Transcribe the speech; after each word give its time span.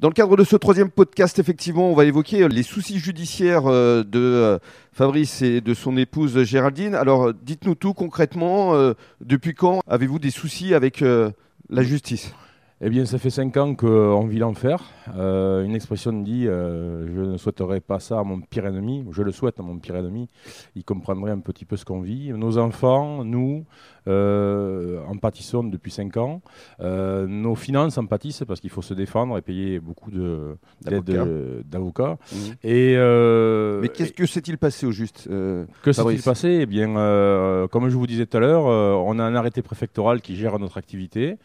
Dans 0.00 0.08
le 0.08 0.14
cadre 0.14 0.34
de 0.34 0.44
ce 0.44 0.56
troisième 0.56 0.88
podcast, 0.90 1.38
effectivement, 1.38 1.90
on 1.90 1.94
va 1.94 2.06
évoquer 2.06 2.48
les 2.48 2.62
soucis 2.62 2.98
judiciaires 2.98 3.66
euh, 3.66 4.02
de 4.02 4.18
euh, 4.18 4.58
Fabrice 4.94 5.42
et 5.42 5.60
de 5.60 5.74
son 5.74 5.98
épouse 5.98 6.42
Géraldine. 6.42 6.94
Alors, 6.94 7.34
dites-nous 7.34 7.74
tout 7.74 7.92
concrètement. 7.92 8.74
euh, 8.74 8.94
depuis 9.20 9.52
quand 9.52 9.82
avez-vous 9.86 10.18
des 10.18 10.30
soucis 10.30 10.72
avec 10.72 11.00
la 11.00 11.82
justice? 11.82 12.32
Eh 12.82 12.88
bien, 12.88 13.04
ça 13.04 13.18
fait 13.18 13.28
cinq 13.28 13.58
ans 13.58 13.74
qu'on 13.74 14.26
vit 14.26 14.38
l'enfer. 14.38 14.82
Euh, 15.14 15.64
une 15.64 15.74
expression 15.74 16.14
dit 16.14 16.46
euh, 16.46 17.06
Je 17.14 17.20
ne 17.20 17.36
souhaiterais 17.36 17.80
pas 17.80 18.00
ça 18.00 18.18
à 18.18 18.24
mon 18.24 18.40
pire 18.40 18.64
ennemi. 18.64 19.04
Je 19.10 19.22
le 19.22 19.32
souhaite 19.32 19.60
à 19.60 19.62
mon 19.62 19.78
pire 19.78 19.96
ennemi. 19.96 20.30
Il 20.76 20.84
comprendrait 20.84 21.30
un 21.30 21.40
petit 21.40 21.66
peu 21.66 21.76
ce 21.76 21.84
qu'on 21.84 22.00
vit. 22.00 22.32
Nos 22.32 22.56
enfants, 22.56 23.22
nous, 23.22 23.66
euh, 24.08 24.98
en 25.06 25.18
pâtissons 25.18 25.64
depuis 25.64 25.90
cinq 25.90 26.16
ans. 26.16 26.40
Nos 26.80 27.54
finances 27.54 27.98
en 27.98 28.06
pâtissent 28.06 28.44
parce 28.48 28.60
qu'il 28.60 28.70
faut 28.70 28.80
se 28.80 28.94
défendre 28.94 29.36
et 29.36 29.42
payer 29.42 29.78
beaucoup 29.78 30.10
D'avocats. 31.70 32.16
Et 32.64 32.94
euh, 32.96 33.80
Mais 33.82 33.88
qu'est-ce 33.88 34.14
que 34.14 34.24
s'est-il 34.24 34.56
passé 34.56 34.86
au 34.86 34.90
juste 34.90 35.28
que 35.28 35.92
s'est-il 35.92 36.22
passé? 36.22 36.60
Eh 36.62 36.66
bien, 36.66 36.94
comme 37.70 37.90
je 37.90 37.96
vous 37.96 38.06
disais 38.06 38.24
tout 38.24 38.38
à 38.38 38.40
l'heure, 38.40 38.64
on 38.64 39.18
a 39.18 39.22
un 39.22 39.34
arrêté 39.34 39.60
préfectoral 39.60 40.22
qui 40.22 40.34
gère 40.34 40.58
notre 40.58 40.78
activité. 40.78 41.36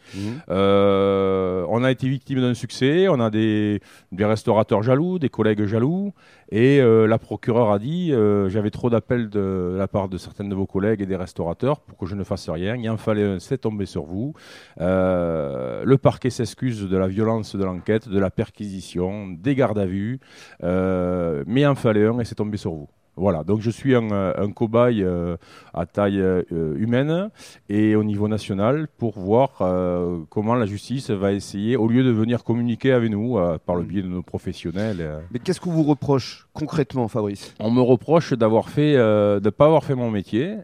Euh, 0.48 1.25
on 1.68 1.84
a 1.84 1.90
été 1.90 2.08
victime 2.08 2.40
d'un 2.40 2.54
succès, 2.54 3.08
on 3.08 3.20
a 3.20 3.30
des, 3.30 3.80
restaurateurs 4.18 4.82
jaloux, 4.82 5.18
des 5.18 5.28
collègues 5.28 5.66
jaloux, 5.66 6.12
et 6.50 6.80
euh, 6.80 7.06
la 7.06 7.18
procureure 7.18 7.72
a 7.72 7.78
dit 7.78 8.12
euh, 8.12 8.48
j'avais 8.48 8.70
trop 8.70 8.88
d'appels 8.88 9.28
de, 9.28 9.74
la 9.76 9.88
part 9.88 10.08
de 10.08 10.16
certains 10.16 10.44
de 10.44 10.54
vos 10.54 10.66
collègues 10.66 11.02
et 11.02 11.06
des 11.06 11.16
restaurateurs 11.16 11.80
pour 11.80 11.98
que 11.98 12.06
je 12.06 12.14
ne 12.14 12.24
fasse 12.24 12.48
rien. 12.48 12.76
Il 12.76 12.88
en 12.88 12.96
fallait 12.96 13.24
un, 13.24 13.38
c'est 13.38 13.58
tombé 13.58 13.86
sur 13.86 14.04
vous. 14.04 14.34
Euh, 14.80 15.82
le 15.84 15.98
parquet 15.98 16.30
s'excuse 16.30 16.88
de 16.88 16.96
la 16.96 17.08
violence 17.08 17.56
de 17.56 17.64
l'enquête, 17.64 18.08
de 18.08 18.18
la 18.18 18.30
perquisition, 18.30 19.28
des 19.28 19.54
gardes 19.54 19.78
à 19.78 19.86
vue, 19.86 20.20
euh, 20.62 21.42
mais 21.46 21.62
il 21.62 21.66
en 21.66 21.74
fallait 21.74 22.06
un 22.06 22.18
et 22.20 22.24
c'est 22.24 22.36
tombé 22.36 22.56
sur 22.56 22.72
vous. 22.72 22.88
Voilà, 23.16 23.44
donc 23.44 23.60
je 23.62 23.70
suis 23.70 23.94
un, 23.94 24.10
euh, 24.10 24.34
un 24.36 24.50
cobaye 24.52 25.02
euh, 25.02 25.36
à 25.72 25.86
taille 25.86 26.20
euh, 26.20 26.42
humaine 26.76 27.30
et 27.70 27.96
au 27.96 28.04
niveau 28.04 28.28
national 28.28 28.88
pour 28.98 29.18
voir 29.18 29.52
euh, 29.62 30.18
comment 30.28 30.54
la 30.54 30.66
justice 30.66 31.10
va 31.10 31.32
essayer, 31.32 31.76
au 31.76 31.88
lieu 31.88 32.04
de 32.04 32.10
venir 32.10 32.44
communiquer 32.44 32.92
avec 32.92 33.10
nous 33.10 33.38
par 33.64 33.76
le 33.76 33.84
biais 33.84 34.02
de 34.02 34.08
nos 34.08 34.22
professionnels. 34.22 35.22
Mais 35.32 35.38
qu'est-ce 35.38 35.60
qu'on 35.60 35.70
vous 35.72 35.82
reproche 35.82 36.46
concrètement, 36.52 37.08
Fabrice? 37.08 37.54
On 37.58 37.70
me 37.70 37.80
reproche 37.80 38.32
d'avoir 38.34 38.68
fait, 38.68 38.94
de 38.94 39.50
pas 39.50 39.64
avoir 39.66 39.84
fait 39.84 39.94
mon 39.94 40.10
métier 40.10 40.56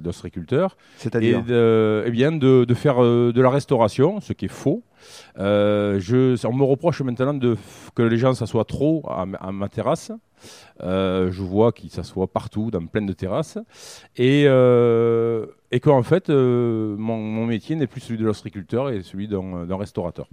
d'ostréiculteur 0.00 0.76
et 0.76 1.02
C'est-à-dire 1.02 1.42
de, 1.44 2.04
eh 2.06 2.10
bien 2.10 2.32
de, 2.32 2.64
de 2.64 2.74
faire 2.74 3.00
de 3.00 3.40
la 3.40 3.50
restauration, 3.50 4.20
ce 4.20 4.32
qui 4.32 4.46
est 4.46 4.48
faux. 4.48 4.82
Je, 5.36 6.46
on 6.46 6.52
me 6.54 6.64
reproche 6.64 7.02
maintenant 7.02 7.34
de, 7.34 7.56
que 7.94 8.02
les 8.02 8.16
gens 8.16 8.32
s'assoient 8.34 8.64
trop 8.64 9.02
à, 9.08 9.26
à 9.40 9.52
ma 9.52 9.68
terrasse. 9.68 10.10
Euh, 10.82 11.30
je 11.30 11.42
vois 11.42 11.72
qu'ils 11.72 11.90
s'assoient 11.90 12.26
partout, 12.26 12.70
dans 12.70 12.84
plein 12.86 13.02
de 13.02 13.12
terrasses. 13.12 13.58
Et, 14.16 14.44
euh, 14.46 15.46
et 15.70 15.80
qu'en 15.80 16.02
fait, 16.02 16.30
euh, 16.30 16.96
mon, 16.96 17.18
mon 17.18 17.46
métier 17.46 17.76
n'est 17.76 17.86
plus 17.86 18.00
celui 18.00 18.18
de 18.18 18.24
l'ostréiculteur 18.24 18.90
et 18.90 19.02
celui 19.02 19.28
d'un 19.28 19.76
restaurateur. 19.76 20.28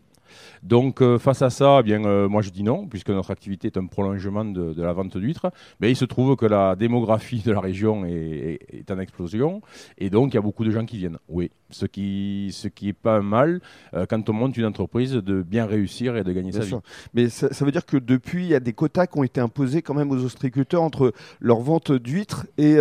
Donc, 0.63 1.01
euh, 1.01 1.17
face 1.17 1.41
à 1.41 1.49
ça, 1.49 1.77
eh 1.79 1.83
bien, 1.83 2.03
euh, 2.05 2.27
moi 2.29 2.41
je 2.41 2.49
dis 2.49 2.63
non, 2.63 2.87
puisque 2.87 3.09
notre 3.09 3.31
activité 3.31 3.67
est 3.67 3.77
un 3.77 3.85
prolongement 3.87 4.45
de, 4.45 4.73
de 4.73 4.83
la 4.83 4.93
vente 4.93 5.17
d'huîtres. 5.17 5.51
Mais 5.79 5.89
il 5.91 5.95
se 5.95 6.05
trouve 6.05 6.35
que 6.35 6.45
la 6.45 6.75
démographie 6.75 7.41
de 7.41 7.51
la 7.51 7.59
région 7.59 8.05
est, 8.05 8.59
est- 8.71 8.75
est 8.79 8.91
en 8.91 8.99
explosion. 8.99 9.61
Et 9.97 10.09
donc, 10.09 10.33
il 10.33 10.35
y 10.35 10.37
a 10.37 10.41
beaucoup 10.41 10.63
de 10.63 10.71
gens 10.71 10.85
qui 10.85 10.97
viennent. 10.97 11.17
Oui, 11.29 11.51
ce 11.69 11.85
qui 11.85 12.49
ce 12.51 12.67
qui 12.67 12.89
est 12.89 12.93
pas 12.93 13.17
un 13.17 13.21
mal 13.21 13.61
euh, 13.93 14.05
quand 14.09 14.29
on 14.29 14.33
monte 14.33 14.57
une 14.57 14.65
entreprise 14.65 15.13
de 15.13 15.41
bien 15.41 15.65
réussir 15.65 16.15
et 16.17 16.23
de 16.23 16.31
gagner 16.31 16.51
Bien 16.51 16.61
sa 16.61 16.67
sûr. 16.67 16.77
vie. 16.77 16.83
Mais 17.13 17.29
ça, 17.29 17.51
ça 17.53 17.65
veut 17.65 17.71
dire 17.71 17.85
que 17.85 17.97
depuis, 17.97 18.43
il 18.45 18.49
y 18.49 18.55
a 18.55 18.59
des 18.59 18.73
quotas 18.73 19.07
qui 19.07 19.17
ont 19.17 19.23
été 19.23 19.41
imposés 19.41 19.81
quand 19.81 19.93
même 19.93 20.11
aux 20.11 20.23
ostréiculteurs 20.23 20.81
entre 20.83 21.13
leur 21.39 21.59
vente 21.59 21.91
d'huîtres 21.91 22.45
et 22.57 22.77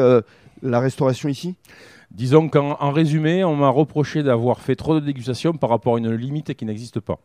la 0.63 0.81
restauration 0.81 1.29
ici? 1.29 1.55
Disons 2.11 2.49
qu'en 2.49 2.77
en 2.81 2.91
résumé, 2.91 3.45
on 3.45 3.55
m'a 3.57 3.69
reproché 3.69 4.23
d'avoir 4.23 4.61
fait 4.61 4.75
trop 4.77 4.95
de 4.99 5.01
dégustations 5.05 5.53
par 5.53 5.71
rapport 5.71 5.95
à 5.95 5.99
une 5.99 6.13
limite 6.13 6.55
qui 6.55 6.65
n'existe 6.65 6.99
pas. 7.01 7.19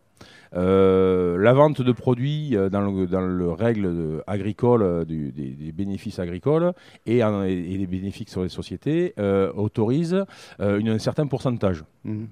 Euh, 0.55 1.37
la 1.37 1.53
vente 1.53 1.81
de 1.81 1.91
produits 1.91 2.55
euh, 2.55 2.69
dans 2.69 2.79
le, 2.81 3.07
dans 3.07 3.19
le 3.21 3.51
règle 3.51 3.83
de- 3.93 4.23
agricole, 4.27 4.83
euh, 4.83 5.03
du- 5.03 5.31
des, 5.31 5.49
des 5.49 5.71
bénéfices 5.71 6.19
agricoles 6.19 6.71
et, 7.05 7.23
en- 7.23 7.43
et 7.43 7.55
les 7.55 7.87
bénéfices 7.87 8.29
sur 8.29 8.43
les 8.43 8.49
sociétés 8.49 9.13
autorise 9.55 10.23
une- 10.59 10.89
un 10.89 10.99
certain 10.99 11.25
pourcentage. 11.27 11.83
Mhm. 12.05 12.27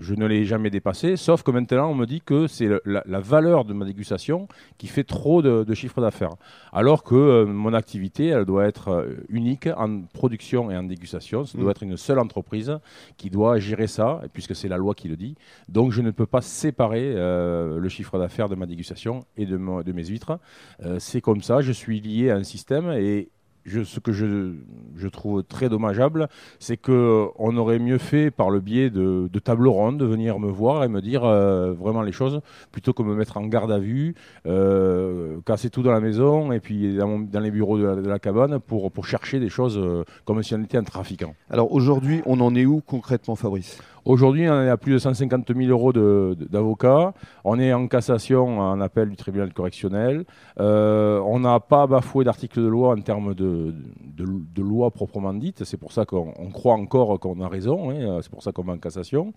Je 0.00 0.14
ne 0.14 0.26
l'ai 0.26 0.44
jamais 0.44 0.70
dépassé, 0.70 1.16
sauf 1.16 1.42
que 1.42 1.50
maintenant 1.50 1.90
on 1.90 1.94
me 1.94 2.06
dit 2.06 2.20
que 2.20 2.46
c'est 2.46 2.68
la, 2.84 3.02
la 3.04 3.20
valeur 3.20 3.64
de 3.64 3.74
ma 3.74 3.84
dégustation 3.84 4.48
qui 4.78 4.86
fait 4.86 5.04
trop 5.04 5.42
de, 5.42 5.64
de 5.64 5.74
chiffre 5.74 6.00
d'affaires. 6.00 6.34
Alors 6.72 7.02
que 7.02 7.14
euh, 7.14 7.46
mon 7.46 7.74
activité, 7.74 8.28
elle 8.28 8.44
doit 8.44 8.64
être 8.66 8.88
euh, 8.88 9.14
unique 9.28 9.68
en 9.76 10.02
production 10.12 10.70
et 10.70 10.76
en 10.76 10.82
dégustation. 10.84 11.44
Ça 11.44 11.58
doit 11.58 11.68
Mm. 11.68 11.70
être 11.70 11.82
une 11.82 11.96
seule 11.96 12.18
entreprise 12.18 12.78
qui 13.16 13.30
doit 13.30 13.58
gérer 13.58 13.86
ça, 13.86 14.22
puisque 14.32 14.54
c'est 14.54 14.68
la 14.68 14.76
loi 14.76 14.94
qui 14.94 15.08
le 15.08 15.16
dit. 15.16 15.34
Donc 15.68 15.92
je 15.92 16.02
ne 16.02 16.10
peux 16.10 16.26
pas 16.26 16.40
séparer 16.42 17.14
euh, 17.16 17.78
le 17.78 17.88
chiffre 17.88 18.18
d'affaires 18.18 18.48
de 18.48 18.54
ma 18.54 18.66
dégustation 18.66 19.24
et 19.36 19.46
de, 19.46 19.56
mes 19.56 20.04
huîtres. 20.04 20.38
Euh, 20.84 20.98
c'est 20.98 21.20
comme 21.20 21.40
ça, 21.42 21.60
je 21.60 21.72
suis 21.72 22.00
lié 22.00 22.30
à 22.30 22.36
un 22.36 22.42
système 22.44 22.90
et 22.92 23.28
je, 23.64 23.82
ce 23.82 24.00
que 24.00 24.12
je, 24.12 24.52
je 24.96 25.08
trouve 25.08 25.42
très 25.42 25.68
dommageable, 25.68 26.28
c'est 26.58 26.76
que 26.76 27.26
on 27.38 27.56
aurait 27.56 27.78
mieux 27.78 27.98
fait 27.98 28.30
par 28.30 28.50
le 28.50 28.60
biais 28.60 28.90
de, 28.90 29.28
de 29.32 29.38
tables 29.38 29.68
rondes 29.68 29.98
de 29.98 30.04
venir 30.04 30.38
me 30.38 30.50
voir 30.50 30.84
et 30.84 30.88
me 30.88 31.00
dire 31.00 31.24
euh, 31.24 31.72
vraiment 31.72 32.02
les 32.02 32.12
choses 32.12 32.40
plutôt 32.72 32.92
que 32.92 33.02
me 33.02 33.14
mettre 33.14 33.36
en 33.36 33.46
garde 33.46 33.72
à 33.72 33.78
vue, 33.78 34.14
euh, 34.46 35.38
casser 35.46 35.70
tout 35.70 35.82
dans 35.82 35.92
la 35.92 36.00
maison 36.00 36.52
et 36.52 36.60
puis 36.60 36.96
dans, 36.96 37.08
mon- 37.08 37.20
dans 37.20 37.40
les 37.40 37.50
bureaux 37.50 37.78
de 37.78 37.84
la, 37.84 37.94
de 37.96 38.08
la 38.08 38.18
cabane 38.18 38.58
pour, 38.60 38.90
pour 38.92 39.06
chercher 39.06 39.40
des 39.40 39.48
choses 39.48 39.78
euh, 39.78 40.04
comme 40.24 40.42
si 40.42 40.54
on 40.54 40.62
était 40.62 40.78
un 40.78 40.84
trafiquant. 40.84 41.34
Alors 41.50 41.72
aujourd'hui, 41.72 42.22
on 42.26 42.40
en 42.40 42.54
est 42.54 42.66
où 42.66 42.80
concrètement, 42.86 43.34
Fabrice? 43.36 43.78
Aujourd'hui, 44.04 44.46
on 44.50 44.62
est 44.62 44.68
à 44.68 44.76
plus 44.76 44.92
de 44.92 44.98
150 44.98 45.50
000 45.56 45.70
euros 45.70 45.90
d'avocats. 45.94 47.14
On 47.42 47.58
est 47.58 47.72
en 47.72 47.86
cassation, 47.86 48.60
en 48.60 48.78
appel 48.82 49.08
du 49.08 49.16
tribunal 49.16 49.54
correctionnel. 49.54 50.24
Euh, 50.60 51.20
on 51.24 51.40
n'a 51.40 51.58
pas 51.58 51.86
bafoué 51.86 52.22
d'article 52.24 52.60
de 52.60 52.66
loi 52.66 52.90
en 52.94 53.00
termes 53.00 53.34
de, 53.34 53.44
de, 53.54 54.24
de 54.54 54.62
loi 54.62 54.90
proprement 54.90 55.34
dite. 55.34 55.64
C'est 55.64 55.76
pour 55.76 55.92
ça 55.92 56.04
qu'on 56.04 56.32
on 56.38 56.50
croit 56.50 56.74
encore 56.74 57.18
qu'on 57.20 57.40
a 57.40 57.48
raison. 57.48 57.90
hein. 57.90 58.18
C'est 58.22 58.30
pour 58.30 58.42
ça 58.42 58.52
qu'on 58.52 58.62
va 58.64 58.72
en 58.74 58.78
cassation. 58.78 59.32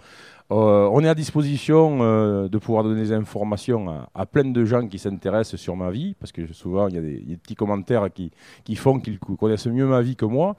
Euh, 0.52 0.90
on 0.94 1.04
est 1.04 1.10
à 1.10 1.16
disposition 1.16 2.00
euh, 2.02 2.48
de 2.48 2.58
pouvoir 2.58 2.84
donner 2.84 3.02
des 3.02 3.12
informations 3.12 3.90
à, 3.90 4.10
à 4.16 4.26
plein 4.26 4.46
de 4.46 4.64
gens 4.66 4.88
qui 4.88 4.98
s'intéressent 4.98 5.60
sur 5.60 5.76
ma 5.76 5.90
vie, 5.92 6.16
parce 6.20 6.32
que 6.32 6.52
souvent 6.54 6.88
il 6.88 6.96
y 6.96 6.98
a 6.98 7.02
des, 7.02 7.16
il 7.22 7.30
y 7.30 7.34
a 7.34 7.36
des 7.36 7.42
petits 7.42 7.56
commentaires 7.56 8.08
qui, 8.14 8.32
qui 8.64 8.76
font 8.76 9.00
qu'ils 9.00 9.20
connaissent 9.20 9.68
mieux 9.68 9.86
ma 9.86 10.02
vie 10.02 10.16
que 10.16 10.26
moi. 10.26 10.56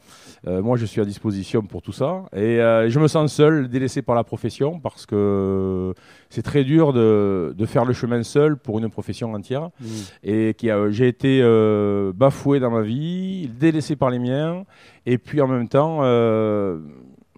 Euh, 0.47 0.63
moi, 0.63 0.77
je 0.77 0.85
suis 0.85 1.01
à 1.01 1.05
disposition 1.07 1.63
pour 1.63 1.81
tout 1.83 1.93
ça. 1.93 2.25
Et 2.35 2.59
je 2.89 2.99
me 3.01 3.09
sens 3.09 3.33
seul, 3.33 3.69
délaissé 3.69 4.03
par 4.03 4.15
la 4.15 4.25
profession, 4.25 4.79
parce 4.79 5.07
que 5.07 5.95
c'est 6.29 6.43
très 6.43 6.65
dur 6.65 6.93
de, 6.93 7.55
de 7.57 7.67
faire 7.67 7.85
le 7.85 7.93
chemin 7.95 8.23
seul 8.23 8.57
pour 8.57 8.79
une 8.79 8.91
profession 8.91 9.33
entière. 9.35 9.71
Et 10.23 10.55
qui 10.59 10.71
a- 10.71 10.91
j'ai 10.91 11.09
été 11.09 11.41
bafoué 12.15 12.61
dans 12.61 12.71
ma 12.71 12.83
vie, 12.83 13.48
délaissé 13.49 13.97
par 13.97 14.11
les 14.11 14.19
miens, 14.19 14.65
et 15.07 15.19
puis 15.19 15.41
en 15.41 15.49
même 15.49 15.69
temps, 15.69 16.01
euh, 16.03 16.79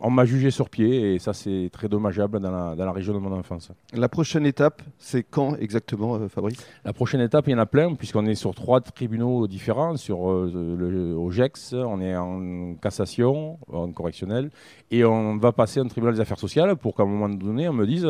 on 0.01 0.11
m'a 0.11 0.25
jugé 0.25 0.51
sur 0.51 0.71
pied, 0.71 1.15
et 1.15 1.19
ça, 1.19 1.33
c'est 1.33 1.69
très 1.73 1.89
dommageable 1.89 2.41
dans 2.41 2.51
la, 2.51 2.75
dans 2.75 2.85
la 2.87 2.93
région 2.93 3.13
de 3.13 3.19
mon 3.19 3.33
enfance. 3.33 3.71
La 3.93 4.09
prochaine 4.09 4.47
étape, 4.47 4.83
c'est 4.99 5.23
quand 5.23 5.57
exactement, 5.57 6.15
euh, 6.17 6.29
Fabrice? 6.29 6.67
La 6.85 6.93
prochaine 6.93 7.21
étape, 7.21 7.49
il 7.49 7.51
y 7.51 7.55
en 7.55 7.59
a 7.59 7.67
plein, 7.67 7.95
puisqu'on 7.95 8.27
est 8.27 8.35
sur 8.35 8.55
trois 8.55 8.81
tribunaux 8.81 9.47
différents, 9.47 9.97
sur 9.97 10.31
euh, 10.31 10.77
le, 10.79 11.15
au 11.15 11.31
GEX, 11.31 11.75
on 11.75 12.01
est 12.01 12.17
en 12.17 12.75
cassation, 12.77 13.59
en 13.71 13.93
correctionnel, 13.93 14.51
et 14.91 15.05
on 15.05 15.37
va 15.37 15.53
passer 15.53 15.81
en 15.81 15.87
tribunal 15.87 16.15
des 16.15 16.21
affaires 16.21 16.39
sociales 16.39 16.77
pour 16.77 16.95
qu'à 16.95 17.03
un 17.03 17.07
moment 17.07 17.29
donné, 17.29 17.69
on 17.69 17.75
me 17.75 17.87
dise 17.87 18.09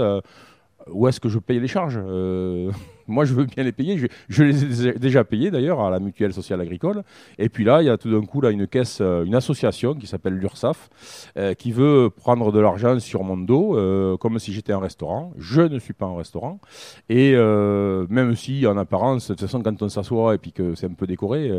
où 0.93 1.09
est-ce 1.09 1.21
que 1.21 1.29
je 1.29 1.39
paye 1.39 1.61
les 1.61 1.69
charges. 1.69 1.99
Euh, 2.03 2.71
moi, 3.07 3.25
je 3.25 3.35
veux 3.35 3.45
bien 3.45 3.65
les 3.65 3.73
payer, 3.73 3.99
je, 4.29 4.43
les 4.43 4.87
ai 4.89 4.93
déjà- 4.95 5.25
payés 5.25 5.51
d'ailleurs 5.51 5.81
à 5.81 5.91
la 5.91 6.01
mutuelle 6.01 6.33
sociale 6.33 6.61
agricole. 6.61 7.03
Et 7.39 7.49
puis 7.49 7.65
là, 7.65 7.83
il 7.83 7.87
y 7.87 7.89
a 7.89 7.99
tout 7.99 8.11
d'un 8.11 8.25
coup 8.25 8.41
là, 8.41 8.51
une 8.51 8.67
caisse, 8.67 8.99
euh, 9.01 9.25
une 9.25 9.35
association 9.35 9.95
qui 9.95 10.07
s'appelle 10.07 10.35
l'URSAF, 10.35 10.89
euh, 11.37 11.55
qui 11.55 11.73
veut 11.73 12.11
prendre 12.15 12.53
de 12.53 12.61
l'argent 12.61 12.99
sur 12.99 13.25
mon 13.25 13.37
dos, 13.37 13.77
comme 14.19 14.39
si 14.39 14.53
j'étais 14.53 14.73
un 14.73 14.81
restaurant. 14.81 15.33
Je 15.39 15.63
ne 15.63 15.79
suis 15.79 15.93
pas 15.93 16.07
un 16.07 16.17
restaurant. 16.17 16.61
Et 17.09 17.35
même 17.35 18.35
si, 18.35 18.67
en 18.67 18.77
apparence, 18.77 19.29
de 19.29 19.35
toute 19.35 19.41
façon, 19.41 19.63
quand 19.63 19.83
on 19.83 19.89
s'assoit 19.89 20.35
et 20.35 20.39
puis 20.39 20.53
que 20.53 20.75
c'est 20.75 20.87
un 20.87 20.95
peu 20.95 21.07
décoré, 21.07 21.51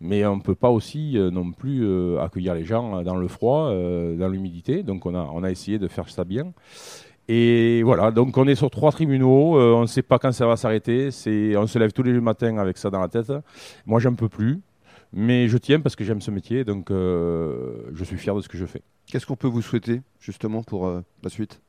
mais 0.00 0.24
on 0.26 0.36
ne 0.36 0.42
peut 0.42 0.54
pas 0.54 0.70
aussi 0.70 1.16
non 1.32 1.50
plus 1.52 1.86
accueillir 2.18 2.54
les 2.54 2.64
gens 2.64 3.02
dans 3.02 3.16
le 3.16 3.28
froid, 3.28 3.70
dans 3.70 4.28
l'humidité. 4.28 4.82
Donc 4.82 5.06
on 5.06 5.14
a, 5.14 5.28
on 5.32 5.42
a 5.42 5.50
essayé 5.50 5.78
de 5.78 5.88
faire 5.88 6.08
ça 6.08 6.24
bien. 6.24 6.52
Et 7.28 7.82
voilà, 7.82 8.10
donc 8.10 8.36
on 8.38 8.48
est 8.48 8.54
sur 8.54 8.70
trois 8.70 8.90
tribunaux, 8.90 9.58
euh, 9.58 9.74
on 9.74 9.82
ne 9.82 9.86
sait 9.86 10.02
pas 10.02 10.18
quand 10.18 10.32
ça 10.32 10.46
va 10.46 10.56
s'arrêter, 10.56 11.10
c'est, 11.10 11.54
on 11.58 11.66
se 11.66 11.78
lève 11.78 11.92
tous 11.92 12.02
les 12.02 12.18
matins 12.20 12.56
avec 12.56 12.78
ça 12.78 12.88
dans 12.88 13.00
la 13.00 13.08
tête. 13.08 13.30
Moi, 13.84 14.00
j'en 14.00 14.14
peux 14.14 14.30
plus, 14.30 14.60
mais 15.12 15.46
je 15.46 15.58
tiens 15.58 15.78
parce 15.80 15.94
que 15.94 16.04
j'aime 16.04 16.22
ce 16.22 16.30
métier, 16.30 16.64
donc 16.64 16.90
euh, 16.90 17.82
je 17.92 18.02
suis 18.02 18.16
fier 18.16 18.34
de 18.34 18.40
ce 18.40 18.48
que 18.48 18.56
je 18.56 18.64
fais. 18.64 18.80
Qu'est-ce 19.06 19.26
qu'on 19.26 19.36
peut 19.36 19.46
vous 19.46 19.60
souhaiter 19.60 20.00
justement 20.20 20.62
pour 20.62 20.86
euh, 20.86 21.02
la 21.22 21.28
suite? 21.28 21.60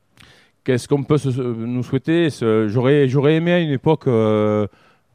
Qu'est-ce 0.64 0.88
qu'on 0.88 1.02
peut 1.02 1.18
nous 1.36 1.82
souhaiter? 1.82 2.28
J'aurais 2.30 3.34
aimé 3.34 3.52
à 3.52 3.58
une 3.60 3.70
époque 3.70 4.04
que, 4.04 4.68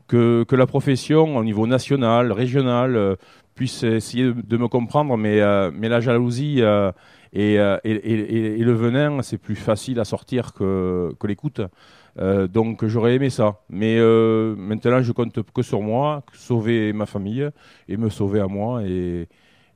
que, 0.08 0.56
la 0.56 0.68
profession, 0.68 1.38
au 1.38 1.44
niveau 1.44 1.66
national, 1.66 2.32
régional, 2.32 3.16
puisse 3.54 3.84
essayer 3.84 4.34
de, 4.34 4.58
me 4.58 4.68
comprendre, 4.68 5.18
mais, 5.18 5.40
mais 5.72 5.88
la 5.88 6.02
jalousie 6.02 6.64
et, 7.36 7.56
et, 7.84 8.64
le 8.64 8.72
venin, 8.74 9.22
c'est 9.22 9.38
plus 9.38 9.56
facile 9.56 10.00
à 10.00 10.06
sortir 10.06 10.54
que, 10.54 11.14
l'écoute. 11.24 11.62
donc 12.18 12.86
j'aurais 12.86 13.16
aimé 13.16 13.30
ça. 13.30 13.62
Mais 13.70 14.00
maintenant, 14.58 15.02
je 15.02 15.12
compte 15.12 15.38
que 15.54 15.62
sur 15.62 15.82
moi, 15.82 16.24
sauver 16.34 16.94
ma 16.94 17.06
famille 17.06 17.50
et 17.88 17.98
me 17.98 18.10
sauver 18.10 18.40
à 18.40 18.48
moi 18.48 18.84
et, 18.84 19.28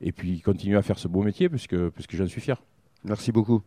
et 0.01 0.11
puis 0.11 0.41
continuer 0.41 0.77
à 0.77 0.81
faire 0.81 1.00
ce 1.00 1.07
beau 1.07 1.21
métier 1.21 1.50
puisque, 1.50 1.77
puisque 1.89 2.15
j'en 2.15 2.27
suis 2.27 2.41
fier. 2.41 2.61
Merci 3.03 3.31
beaucoup. 3.31 3.61